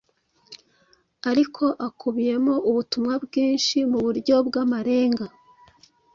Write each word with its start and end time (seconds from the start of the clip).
ariko 1.29 1.63
akubiyemo 1.87 2.53
ubutumwa 2.69 3.13
bwinshi 3.25 3.77
mu 3.91 3.99
buryo 4.05 4.35
bw’amarenga 4.47 5.25